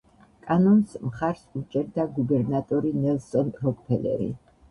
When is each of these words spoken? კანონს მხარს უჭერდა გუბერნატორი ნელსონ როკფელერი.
კანონს 0.45 0.95
მხარს 1.09 1.43
უჭერდა 1.59 2.07
გუბერნატორი 2.15 2.93
ნელსონ 3.05 3.53
როკფელერი. 3.67 4.33